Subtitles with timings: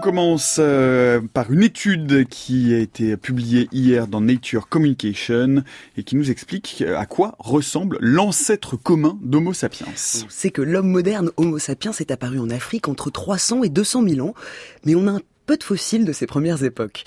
[0.00, 5.62] commence euh, par une étude qui a été publiée hier dans Nature Communication
[5.96, 9.86] et qui nous explique à quoi ressemble l'ancêtre commun d'Homo sapiens.
[9.94, 14.26] C'est que l'homme moderne Homo sapiens est apparu en Afrique entre 300 et 200 000
[14.26, 14.34] ans,
[14.84, 17.04] mais on a un peu de fossiles de ces premières époques.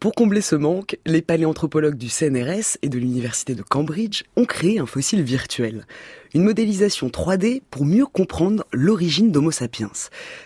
[0.00, 4.78] Pour combler ce manque, les paléanthropologues du CNRS et de l'université de Cambridge ont créé
[4.78, 5.86] un fossile virtuel.
[6.36, 9.90] Une modélisation 3D pour mieux comprendre l'origine d'Homo sapiens.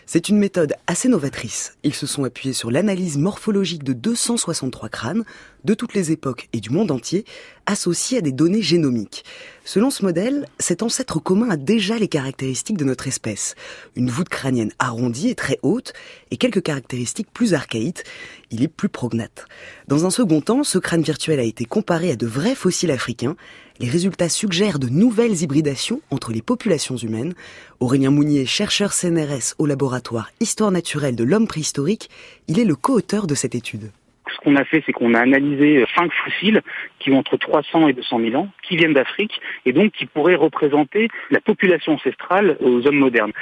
[0.06, 1.76] C'est une méthode assez novatrice.
[1.82, 5.24] Ils se sont appuyés sur l'analyse morphologique de 263 crânes
[5.64, 7.24] de toutes les époques et du monde entier,
[7.66, 9.24] associés à des données génomiques.
[9.64, 13.56] Selon ce modèle, cet ancêtre commun a déjà les caractéristiques de notre espèce.
[13.96, 15.92] Une voûte crânienne arrondie et très haute,
[16.30, 18.04] et quelques caractéristiques plus archaïques.
[18.50, 19.46] Il est plus prognate.
[19.88, 23.36] Dans un second temps, ce crâne virtuel a été comparé à de vrais fossiles africains.
[23.80, 27.32] Les résultats suggèrent de nouvelles hybridations entre les populations humaines.
[27.80, 32.10] Aurélien Mounier, chercheur CNRS au laboratoire Histoire naturelle de l'homme préhistorique,
[32.46, 33.90] il est le co-auteur de cette étude.
[34.30, 36.60] Ce qu'on a fait, c'est qu'on a analysé cinq fossiles
[36.98, 40.34] qui ont entre 300 et 200 000 ans, qui viennent d'Afrique et donc qui pourraient
[40.34, 43.32] représenter la population ancestrale aux hommes modernes.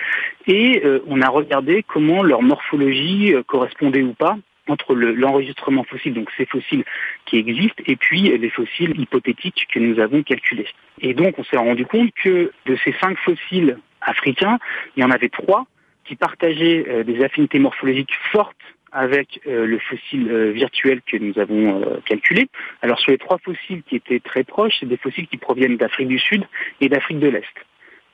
[0.46, 4.38] Et euh, on a regardé comment leur morphologie euh, correspondait ou pas
[4.70, 6.84] entre l'enregistrement fossile, donc ces fossiles
[7.26, 10.68] qui existent, et puis les fossiles hypothétiques que nous avons calculés.
[11.00, 14.58] Et donc on s'est rendu compte que de ces cinq fossiles africains,
[14.96, 15.66] il y en avait trois
[16.04, 18.56] qui partageaient euh, des affinités morphologiques fortes
[18.90, 22.48] avec euh, le fossile euh, virtuel que nous avons calculé.
[22.80, 26.08] Alors sur les trois fossiles qui étaient très proches, c'est des fossiles qui proviennent d'Afrique
[26.08, 26.44] du Sud
[26.80, 27.44] et d'Afrique de l'Est.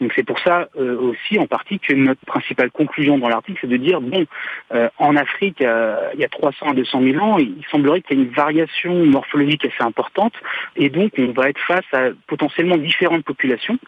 [0.00, 3.68] Donc c'est pour ça euh, aussi en partie que notre principale conclusion dans l'article, c'est
[3.68, 4.26] de dire bon,
[4.72, 8.18] euh, en Afrique, euh, il y a 300 à 200 000 ans, il semblerait qu'il
[8.18, 10.34] y ait une variation morphologique assez importante,
[10.76, 13.78] et donc on va être face à potentiellement différentes populations.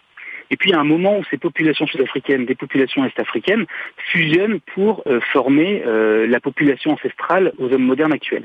[0.48, 3.66] Et puis a un moment où ces populations sud-africaines, des populations est-africaines,
[4.12, 5.02] fusionnent pour
[5.32, 8.44] former la population ancestrale aux hommes modernes actuels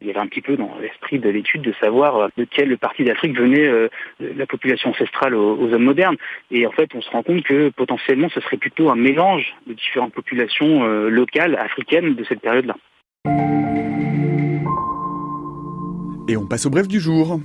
[0.00, 2.76] il y avait un petit peu dans l'esprit de l'étude de savoir euh, de quelle
[2.78, 3.88] partie d'Afrique venait euh,
[4.20, 6.16] la population ancestrale aux, hommes modernes.
[6.50, 9.74] Et en fait, on se rend compte que potentiellement, ce serait plutôt un mélange de
[9.74, 12.76] différentes populations euh, locales africaines de cette période-là.
[16.28, 17.40] Et on passe au bref du jour.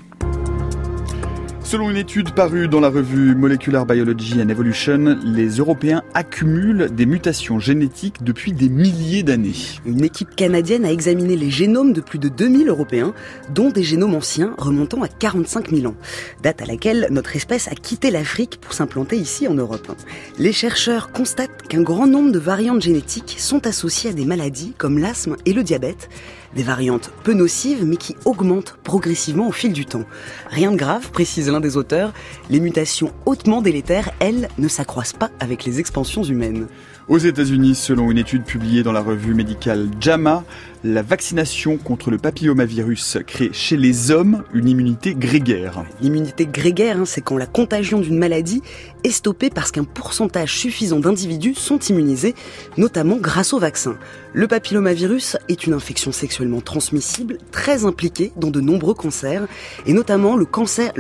[1.76, 7.06] Selon une étude parue dans la revue Molecular Biology and Evolution, les Européens accumulent des
[7.06, 9.58] mutations génétiques depuis des milliers d'années.
[9.86, 13.14] Une équipe canadienne a examiné les génomes de plus de 2000 Européens,
[13.54, 15.98] dont des génomes anciens remontant à 45 000 ans,
[16.42, 19.92] date à laquelle notre espèce a quitté l'Afrique pour s'implanter ici en Europe.
[20.40, 24.98] Les chercheurs constatent qu'un grand nombre de variantes génétiques sont associées à des maladies comme
[24.98, 26.08] l'asthme et le diabète,
[26.56, 30.06] des variantes peu nocives mais qui augmentent progressivement au fil du temps.
[30.50, 32.14] Rien de grave, précise l'un des auteurs,
[32.50, 36.68] les mutations hautement délétères, elles, ne s'accroissent pas avec les expansions humaines.
[37.08, 40.44] Aux États-Unis, selon une étude publiée dans la revue médicale JAMA,
[40.84, 45.84] la vaccination contre le papillomavirus crée chez les hommes une immunité grégaire.
[46.02, 48.64] L'immunité grégaire, hein, c'est quand la contagion d'une maladie
[49.06, 52.34] est stoppée parce qu'un pourcentage suffisant d'individus sont immunisés,
[52.76, 53.98] notamment grâce au vaccin.
[54.34, 59.48] Le papillomavirus est une infection sexuellement transmissible très impliquée dans de nombreux cancers,
[59.86, 60.92] et notamment le cancer,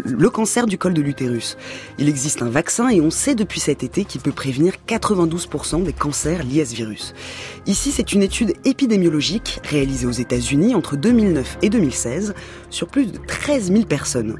[0.67, 1.57] du col de l'utérus.
[1.97, 5.93] Il existe un vaccin et on sait depuis cet été qu'il peut prévenir 92% des
[5.93, 7.13] cancers liés à ce virus.
[7.65, 12.35] Ici, c'est une étude épidémiologique réalisée aux États-Unis entre 2009 et 2016
[12.69, 14.37] sur plus de 13 000 personnes.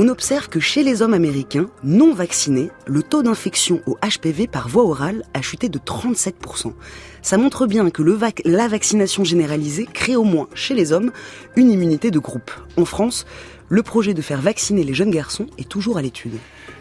[0.00, 4.68] On observe que chez les hommes américains non vaccinés, le taux d'infection au HPV par
[4.68, 6.72] voie orale a chuté de 37%.
[7.20, 8.04] Ça montre bien que
[8.44, 11.10] la vaccination généralisée crée au moins chez les hommes
[11.56, 12.52] une immunité de groupe.
[12.76, 13.26] En France,
[13.68, 16.32] le projet de faire vacciner les jeunes garçons est toujours à l'étude.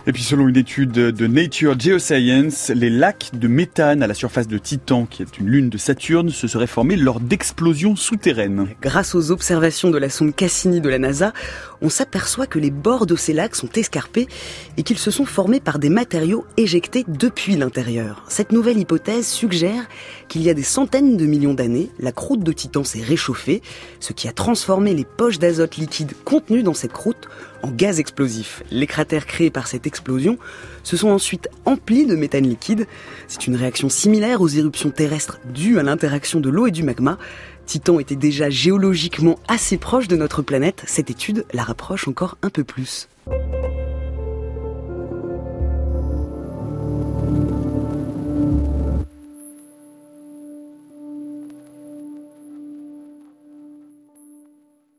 [0.05, 4.47] Et puis selon une étude de Nature Geoscience, les lacs de méthane à la surface
[4.47, 8.67] de Titan, qui est une lune de Saturne, se seraient formés lors d'explosions souterraines.
[8.81, 11.33] Grâce aux observations de la sonde Cassini de la NASA,
[11.81, 14.29] on s'aperçoit que les bords de ces lacs sont escarpés
[14.77, 18.23] et qu'ils se sont formés par des matériaux éjectés depuis l'intérieur.
[18.29, 19.89] Cette nouvelle hypothèse suggère
[20.29, 23.61] qu'il y a des centaines de millions d'années, la croûte de Titan s'est réchauffée,
[23.99, 27.27] ce qui a transformé les poches d'azote liquide contenues dans cette croûte
[27.63, 28.63] en gaz explosif.
[28.71, 30.37] Les cratères créés par cette explosion
[30.83, 32.87] se sont ensuite emplis de méthane liquide.
[33.27, 37.17] C'est une réaction similaire aux éruptions terrestres dues à l'interaction de l'eau et du magma.
[37.65, 42.49] Titan était déjà géologiquement assez proche de notre planète, cette étude la rapproche encore un
[42.49, 43.09] peu plus.